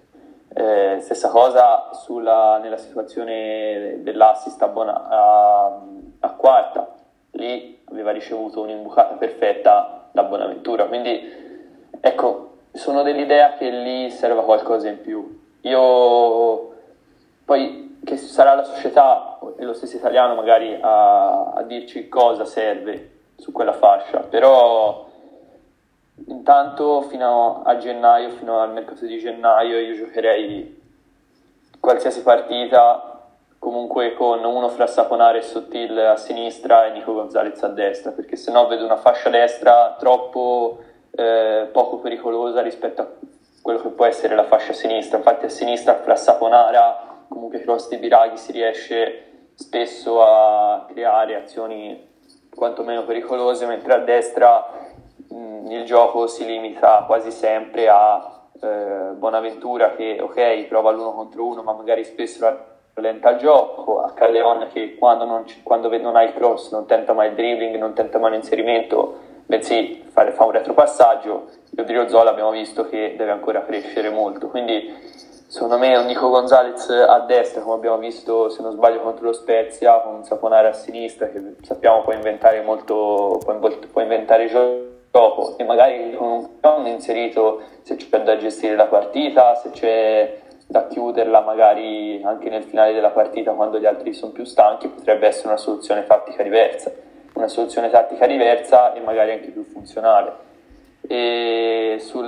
[0.54, 5.80] Eh, stessa cosa sulla, nella situazione dell'assist a, Bona, a,
[6.20, 6.94] a, quarta,
[7.32, 11.26] lì aveva ricevuto un'imbucata perfetta da Bonaventura, quindi
[11.98, 15.40] ecco, sono dell'idea che lì serva qualcosa in più.
[15.62, 16.74] Io
[17.46, 23.10] poi che sarà la società e lo stesso italiano magari a, a dirci cosa serve
[23.36, 25.10] su quella fascia, però
[26.26, 30.80] Intanto fino a gennaio, fino al mercato di gennaio, io giocherei
[31.80, 33.08] qualsiasi partita
[33.58, 38.36] comunque con uno fra Saponare e Sottil a sinistra e Nico Gonzalez a destra, perché
[38.36, 43.08] se no vedo una fascia destra troppo eh, poco pericolosa rispetto a
[43.60, 45.18] quello che può essere la fascia sinistra.
[45.18, 52.10] Infatti a sinistra fra Saponara, comunque cross di Biraghi si riesce spesso a creare azioni
[52.54, 54.90] quantomeno pericolose, mentre a destra
[55.28, 61.62] il gioco si limita quasi sempre a eh, Bonaventura che ok prova l'uno contro uno
[61.62, 66.34] ma magari spesso rallenta il gioco, a Calleon che quando non, quando non ha il
[66.34, 71.48] cross non tenta mai il dribbling, non tenta mai l'inserimento, bensì fa, fa un retropassaggio,
[71.74, 74.92] Rodrigo Zola abbiamo visto che deve ancora crescere molto, quindi
[75.52, 79.32] secondo me un Nico Gonzalez a destra come abbiamo visto se non sbaglio contro lo
[79.34, 83.58] Spezia, con un Saponare a sinistra che sappiamo può inventare molto, può,
[83.92, 88.86] può inventare giochi dopo e magari con un piano inserito se c'è da gestire la
[88.86, 94.32] partita, se c'è da chiuderla magari anche nel finale della partita quando gli altri sono
[94.32, 96.90] più stanchi, potrebbe essere una soluzione tattica diversa,
[97.34, 100.50] una soluzione tattica diversa e magari anche più funzionale.
[101.12, 102.26] E sul,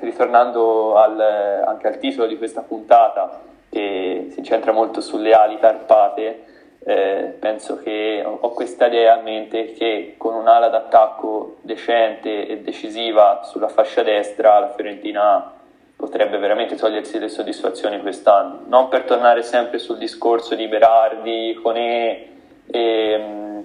[0.00, 1.20] ritornando al,
[1.64, 6.42] anche al titolo di questa puntata, che si centra molto sulle ali tarpate,
[6.84, 13.42] eh, penso che ho, questa idea a mente che con un'ala d'attacco decente e decisiva
[13.44, 15.52] sulla fascia destra la Fiorentina
[15.94, 18.62] potrebbe veramente togliersi le soddisfazioni quest'anno.
[18.66, 22.26] Non per tornare sempre sul discorso di Berardi, Conè
[22.66, 23.64] e um,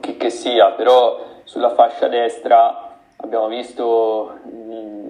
[0.00, 2.88] chi che sia, però sulla fascia destra
[3.22, 4.38] abbiamo visto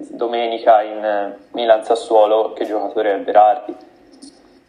[0.09, 3.75] domenica in Milan-Sassuolo che giocatore è Berardi.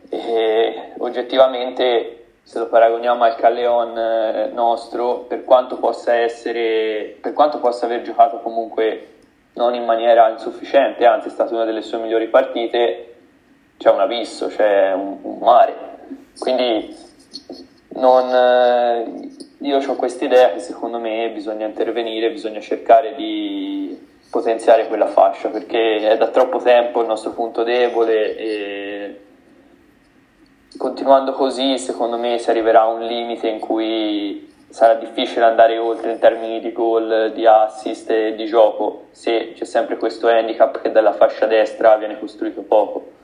[0.09, 7.59] E oggettivamente se lo paragoniamo al Calleon eh, nostro, per quanto possa essere, per quanto
[7.59, 9.09] possa aver giocato comunque
[9.55, 13.15] non in maniera insufficiente, anzi è stata una delle sue migliori partite,
[13.79, 15.75] c'è un abisso, c'è un, un mare.
[16.39, 16.95] Quindi
[17.95, 19.31] non, eh,
[19.63, 25.49] io ho questa idea che secondo me bisogna intervenire, bisogna cercare di potenziare quella fascia
[25.49, 29.21] perché è da troppo tempo il nostro punto debole e
[30.77, 36.13] continuando così, secondo me si arriverà a un limite in cui sarà difficile andare oltre
[36.13, 40.91] in termini di gol, di assist e di gioco, se c'è sempre questo handicap che
[40.91, 43.21] dalla fascia destra viene costruito poco.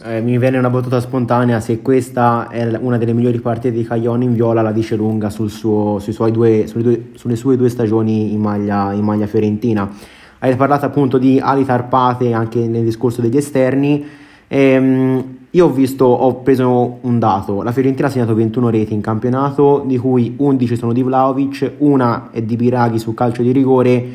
[0.00, 4.24] Eh, mi viene una battuta spontanea, se questa è una delle migliori partite di Caglione
[4.24, 8.40] in viola la dice lunga sul suo, due, sulle, due, sulle, sue due stagioni in
[8.40, 9.90] maglia, in maglia fiorentina.
[10.38, 14.04] Hai parlato appunto di ali tarpate anche nel discorso degli esterni.
[14.46, 19.00] Ehm, io ho visto, ho preso un dato, la Fiorentina ha segnato 21 reti in
[19.00, 24.08] campionato, di cui 11 sono di Vlaovic, una è di Biraghi su calcio di rigore,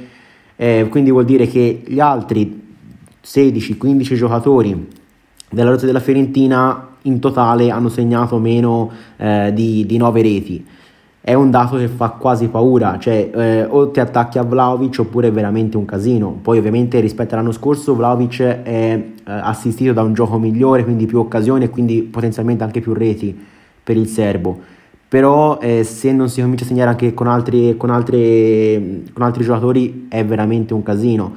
[0.56, 2.62] eh, quindi vuol dire che gli altri
[3.22, 5.02] 16-15 giocatori
[5.54, 10.66] della rosa della Fiorentina in totale hanno segnato meno eh, di, di 9 reti.
[11.22, 15.28] è un dato che fa quasi paura, cioè eh, o ti attacchi a Vlaovic oppure
[15.30, 16.38] è veramente un casino.
[16.42, 21.20] Poi ovviamente rispetto all'anno scorso Vlaovic è eh, assistito da un gioco migliore, quindi più
[21.20, 23.38] occasioni e quindi potenzialmente anche più reti
[23.84, 24.60] per il serbo.
[25.08, 29.44] Però eh, se non si comincia a segnare anche con altri, con, altri, con altri
[29.44, 31.36] giocatori è veramente un casino.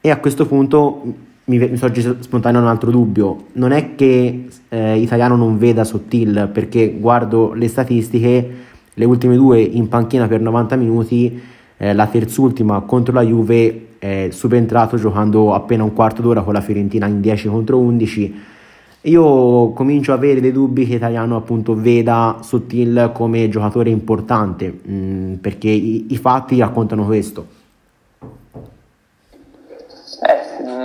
[0.00, 1.02] E a questo punto
[1.46, 3.46] mi, mi sorge spontaneo un altro dubbio.
[3.52, 8.64] Non è che eh, Italiano non veda Sottil, perché guardo le statistiche
[8.98, 11.40] le ultime due in panchina per 90 minuti,
[11.76, 16.60] eh, la terzultima contro la Juve è subentrato giocando appena un quarto d'ora con la
[16.60, 18.34] Fiorentina in 10 contro 11.
[19.02, 24.92] Io comincio a avere dei dubbi che Italiano appunto veda Sottil come giocatore importante, mh,
[24.92, 27.46] mm, perché i, i fatti raccontano questo.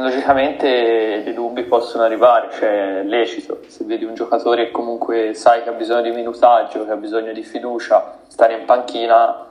[0.01, 5.61] Eh, logicamente dei dubbi possono arrivare, cioè lecito, se vedi un giocatore che comunque sai
[5.61, 9.47] che ha bisogno di minutaggio, che ha bisogno di fiducia, stare in panchina,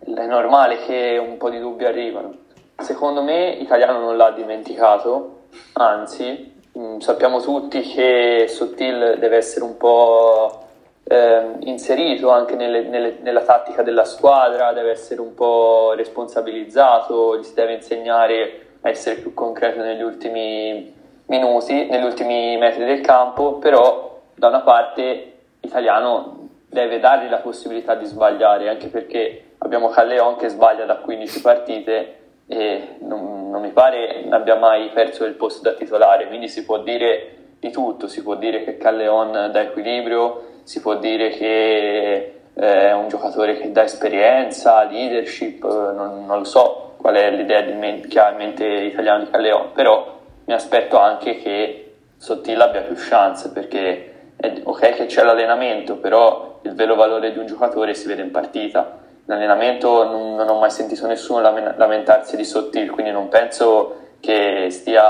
[0.00, 2.34] è normale che un po' di dubbi arrivano.
[2.76, 5.42] Secondo me Italiano non l'ha dimenticato,
[5.74, 10.66] anzi mm, sappiamo tutti che Sottil deve essere un po'
[11.04, 17.44] eh, inserito anche nelle, nelle, nella tattica della squadra, deve essere un po' responsabilizzato, gli
[17.44, 20.94] si deve insegnare essere più concreto negli ultimi
[21.26, 27.94] minuti, negli ultimi metri del campo, però da una parte l'italiano deve dargli la possibilità
[27.94, 33.70] di sbagliare, anche perché abbiamo Calleon che sbaglia da 15 partite e non, non mi
[33.70, 38.22] pare abbia mai perso il posto da titolare, quindi si può dire di tutto, si
[38.22, 43.72] può dire che Calleon dà equilibrio, si può dire che eh, è un giocatore che
[43.72, 48.64] dà esperienza, leadership, non, non lo so, qual è l'idea men- che ha in mente
[48.66, 51.84] italiano di Calleon, però mi aspetto anche che
[52.16, 57.38] Sottile abbia più chance perché è ok che c'è l'allenamento, però il vero valore di
[57.38, 58.98] un giocatore si vede in partita.
[59.26, 65.04] L'allenamento non, non ho mai sentito nessuno lamentarsi di Sottil, quindi non penso che stia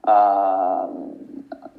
[0.00, 0.88] a,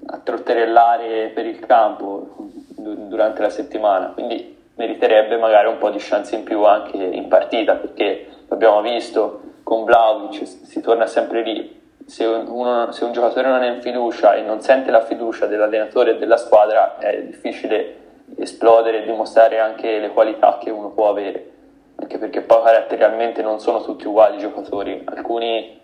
[0.06, 2.36] a trotterellare per il campo
[2.76, 7.76] durante la settimana, quindi meriterebbe magari un po' di chance in più anche in partita
[7.76, 11.79] perché l'abbiamo visto con Vlaovic, si torna sempre lì.
[12.05, 16.11] Se, uno, se un giocatore non è in fiducia e non sente la fiducia dell'allenatore
[16.11, 17.95] e della squadra, è difficile
[18.37, 21.49] esplodere e dimostrare anche le qualità che uno può avere.
[21.95, 25.01] Anche perché poi caratterialmente non sono tutti uguali i giocatori.
[25.05, 25.81] Alcuni,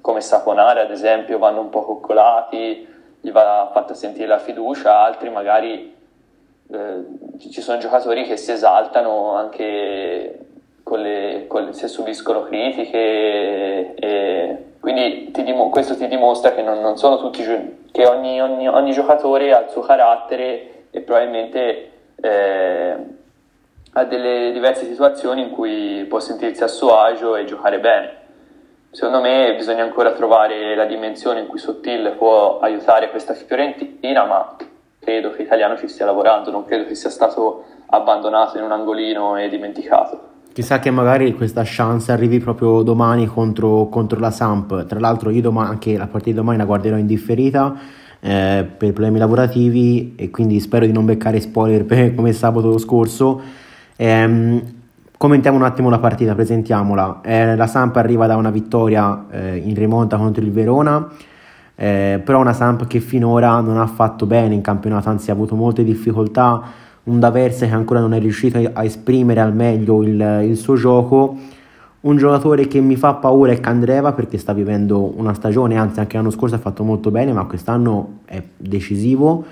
[0.00, 2.88] come Saponare ad esempio, vanno un po' coccolati,
[3.20, 5.94] gli va fatta sentire la fiducia, altri magari
[6.70, 7.04] eh,
[7.50, 10.51] ci sono giocatori che si esaltano anche
[10.92, 16.98] con le, se subiscono critiche e, quindi ti dim- questo ti dimostra che non, non
[16.98, 17.42] sono tutti
[17.90, 22.96] che ogni, ogni, ogni, giocatore ha il suo carattere e probabilmente eh,
[23.92, 28.16] ha delle diverse situazioni in cui può sentirsi a suo agio e giocare bene.
[28.90, 34.56] Secondo me bisogna ancora trovare la dimensione in cui Sottile può aiutare questa Fiorentina, ma
[34.98, 39.36] credo che Italiano ci stia lavorando, non credo che sia stato abbandonato in un angolino
[39.36, 40.31] e dimenticato.
[40.52, 44.84] Chissà che magari questa chance arrivi proprio domani contro, contro la Samp.
[44.84, 47.74] Tra l'altro, io domani, anche la partita di domani la guarderò in differita
[48.20, 53.40] eh, per problemi lavorativi e quindi spero di non beccare spoiler per, come sabato scorso.
[53.96, 54.62] Eh,
[55.16, 57.22] commentiamo un attimo la partita, presentiamola.
[57.24, 61.08] Eh, la Samp arriva da una vittoria eh, in rimonta contro il Verona.
[61.74, 65.54] Eh, però una Samp che finora non ha fatto bene in campionato, anzi ha avuto
[65.54, 70.56] molte difficoltà un D'Aversa che ancora non è riuscito a esprimere al meglio il, il,
[70.56, 71.36] suo gioco.
[72.02, 76.16] Un giocatore che mi fa paura è Candreva perché sta vivendo una stagione, anzi anche
[76.16, 79.44] l'anno scorso ha fatto molto bene, ma quest'anno è decisivo.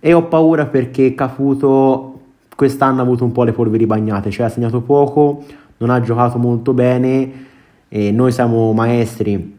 [0.00, 2.20] E ho paura perché Caputo
[2.54, 5.44] quest'anno ha avuto un po' le polveri bagnate, cioè ha segnato poco,
[5.78, 7.46] non ha giocato molto bene
[7.88, 9.56] e noi siamo maestri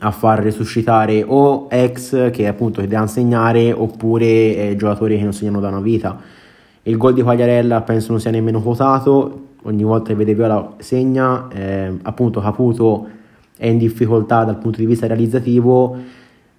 [0.00, 5.32] a far resuscitare o ex che appunto che devono segnare oppure eh, giocatori che non
[5.32, 6.18] segnano da una vita
[6.84, 11.48] il gol di Quagliarella penso non sia nemmeno quotato, ogni volta che vede Viola segna,
[11.48, 13.08] eh, appunto Caputo
[13.56, 15.96] è in difficoltà dal punto di vista realizzativo,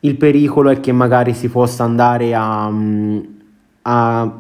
[0.02, 3.20] il pericolo è che magari si possa andare a, mm,
[3.84, 4.40] a,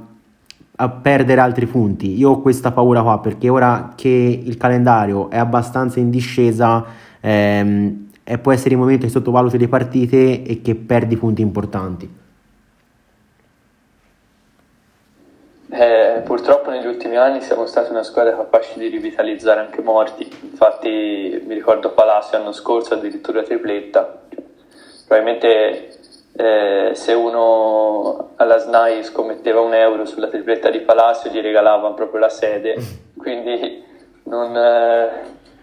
[0.76, 2.18] a perdere altri punti.
[2.18, 6.84] Io ho questa paura qua perché ora che il calendario è abbastanza in discesa
[7.20, 8.10] ehm,
[8.42, 12.10] può essere il momento che sottovaluti le partite e che perdi punti importanti.
[15.74, 21.42] Eh, purtroppo negli ultimi anni siamo stati una squadra capace di rivitalizzare anche morti, infatti
[21.46, 24.24] mi ricordo Palacio l'anno scorso addirittura tripletta,
[25.08, 25.98] probabilmente
[26.34, 32.20] eh, se uno alla SNAI scommetteva un euro sulla tripletta di Palacio gli regalavano proprio
[32.20, 32.76] la sede,
[33.18, 33.82] quindi
[34.24, 35.10] non, eh,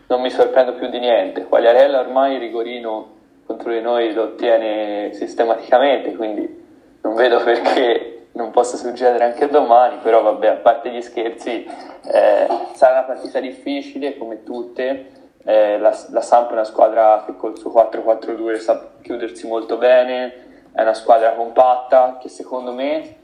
[0.06, 1.44] non mi sorprendo più di niente.
[1.44, 6.64] Quagliarella ormai rigorino contro di noi lo ottiene sistematicamente, quindi
[7.02, 11.66] non vedo perché non possa succedere anche domani, però vabbè, a parte gli scherzi,
[12.04, 15.16] eh, sarà una partita difficile come tutte.
[15.44, 20.70] Eh, la, la Samp è una squadra che col suo 4-4-2 sa chiudersi molto bene,
[20.72, 23.16] è una squadra compatta che secondo me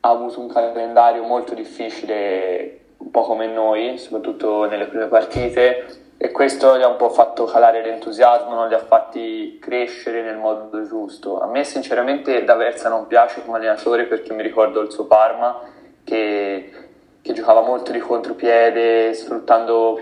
[0.00, 6.30] ha avuto un calendario molto difficile, un po' come noi, soprattutto nelle prime partite, e
[6.30, 10.86] questo gli ha un po' fatto calare l'entusiasmo, non li ha fatti crescere nel modo
[10.86, 11.40] giusto.
[11.40, 15.62] A me sinceramente D'Aversa non piace come allenatore perché mi ricordo il suo Parma
[16.04, 16.70] che,
[17.20, 19.98] che giocava molto di contropiede, sfruttando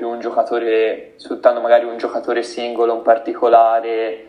[1.17, 4.27] sfruttando magari un giocatore singolo, un particolare,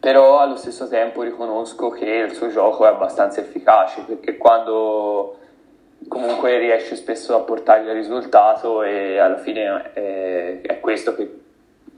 [0.00, 5.36] però allo stesso tempo riconosco che il suo gioco è abbastanza efficace perché quando
[6.06, 11.46] comunque riesce spesso a portargli il risultato e alla fine è, è questo che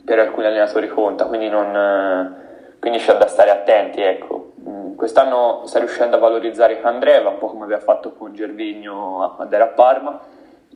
[0.05, 2.37] per alcuni allenatori conta, quindi, non,
[2.79, 4.01] quindi c'è da stare attenti.
[4.01, 4.53] Ecco.
[4.69, 9.55] Mm, quest'anno sta riuscendo a valorizzare Candreva, un po' come aveva fatto con Gervigno quando
[9.55, 10.21] era a Parma,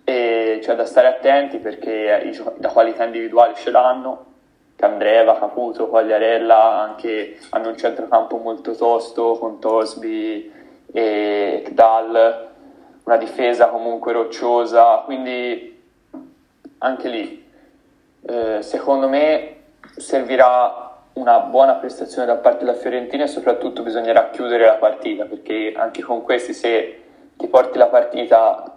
[0.05, 4.33] e c'è da stare attenti perché la qualità individuali ce l'hanno,
[4.77, 10.53] Candreva, Caputo, Quagliarella anche hanno un centrocampo molto tosto con Tosby
[10.93, 12.49] e Kdal,
[13.05, 15.83] una difesa comunque rocciosa, quindi
[16.79, 17.51] anche lì
[18.27, 19.57] eh, secondo me
[19.97, 20.83] servirà
[21.15, 26.03] una buona prestazione da parte della Fiorentina e soprattutto bisognerà chiudere la partita perché anche
[26.03, 27.03] con questi se
[27.37, 28.75] ti porti la partita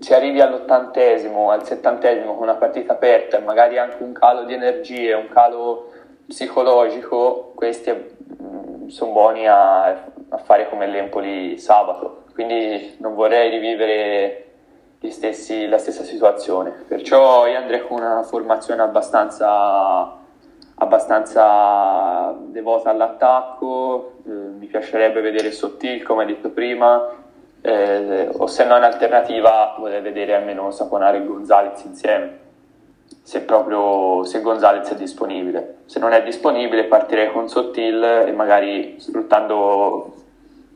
[0.00, 4.54] se arrivi all'ottantesimo, al settantesimo con una partita aperta e magari anche un calo di
[4.54, 5.90] energie, un calo
[6.26, 12.24] psicologico, questi mh, sono buoni a, a, fare come l'Empoli sabato.
[12.40, 14.46] Quindi non vorrei rivivere
[15.10, 16.70] stessi, la stessa situazione.
[16.88, 20.16] Perciò io andrei con una formazione abbastanza,
[20.76, 24.22] abbastanza devota all'attacco.
[24.26, 27.10] Eh, mi piacerebbe vedere Sottil, come detto prima,
[27.60, 32.38] eh, o se no in alternativa vorrei vedere almeno Saponare e Gonzalez insieme
[33.22, 38.94] se proprio se Gonzalez è disponibile se non è disponibile partirei con Sottil e magari
[38.98, 40.14] sfruttando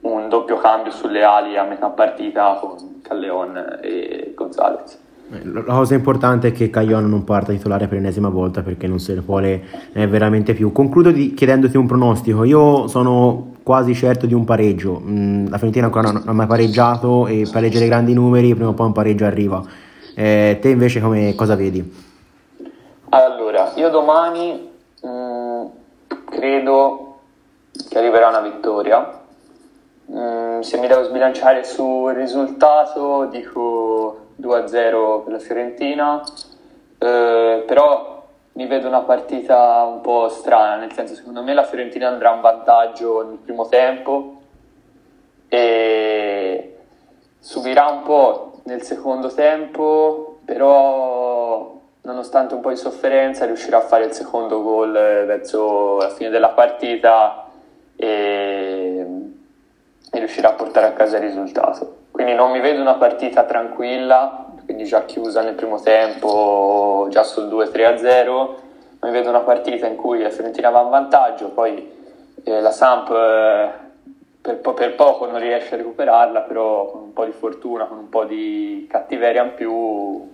[0.04, 5.02] un doppio cambio sulle ali a metà partita con Calleon e Gonzalez
[5.42, 9.14] la cosa importante è che Caglion non parta titolare per l'ennesima volta perché non se
[9.14, 10.70] ne vuole eh, veramente più.
[10.70, 12.44] Concludo di, chiedendoti un pronostico.
[12.44, 15.00] Io sono quasi certo di un pareggio.
[15.02, 18.86] Mm, la Fiorentina ancora non ha mai pareggiato e pareggia grandi numeri, prima o poi
[18.86, 19.62] un pareggio arriva.
[20.14, 21.92] Eh, te invece come, cosa vedi?
[23.08, 24.68] Allora, io domani
[25.02, 25.66] mh, mm,
[26.26, 27.18] credo
[27.88, 29.22] che arriverà una vittoria.
[30.10, 36.22] Mm, se mi devo sbilanciare sul risultato dico 2-0 per la Fiorentina,
[36.98, 42.08] eh, però mi vedo una partita un po' strana, nel senso secondo me la Fiorentina
[42.08, 44.42] andrà in vantaggio nel primo tempo
[45.48, 46.76] e
[47.38, 54.04] subirà un po' nel secondo tempo, però nonostante un po' di sofferenza riuscirà a fare
[54.04, 57.48] il secondo gol verso la fine della partita
[57.96, 59.03] e,
[60.14, 62.02] e riuscirà a portare a casa il risultato.
[62.12, 67.48] Quindi non mi vedo una partita tranquilla, quindi già chiusa nel primo tempo, già sul
[67.48, 68.48] 2-3-0,
[69.02, 71.90] mi vedo una partita in cui la Fiorentina va in vantaggio, poi
[72.44, 73.70] eh, la Samp eh,
[74.40, 77.98] per, po- per, poco non riesce a recuperarla, però con un po' di fortuna, con
[77.98, 80.30] un po' di cattiveria in più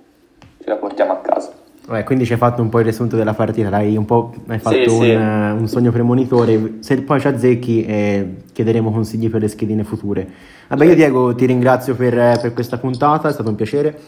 [0.63, 1.53] ce la portiamo a casa.
[1.91, 3.69] Vabbè, quindi ci hai fatto un po' il riassunto della partita,
[4.05, 5.11] po' hai fatto sì, un, sì.
[5.61, 6.75] Un, sogno premonitore.
[6.79, 10.25] Se poi ci azzecchi, eh, chiederemo consigli per le schedine future.
[10.69, 13.99] Vabbè, io Diego ti ringrazio per, per questa puntata, è stato un piacere.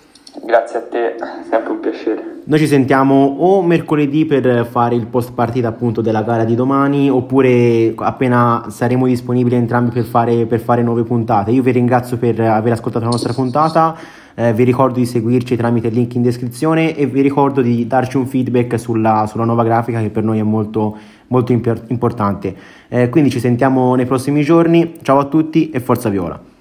[0.45, 1.16] Grazie a te,
[1.51, 2.22] sempre un piacere.
[2.45, 7.11] Noi ci sentiamo o mercoledì per fare il post partita appunto della gara di domani
[7.11, 11.51] oppure appena saremo disponibili entrambi per fare, per fare nuove puntate.
[11.51, 15.89] Io vi ringrazio per aver ascoltato la nostra puntata eh, vi ricordo di seguirci tramite
[15.89, 20.01] il link in descrizione e vi ricordo di darci un feedback sulla, sulla nuova grafica
[20.01, 20.97] che per noi è molto,
[21.28, 22.55] molto importante.
[22.89, 24.95] Eh, quindi ci sentiamo nei prossimi giorni.
[25.03, 26.51] Ciao a tutti e forza Viola!